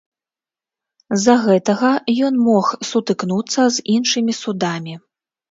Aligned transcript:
З-за 1.17 1.35
гэтага 1.43 1.91
ён 2.31 2.41
мог 2.47 2.65
сутыкнуцца 2.93 3.67
з 3.77 3.87
іншымі 3.99 4.33
судамі. 4.41 4.99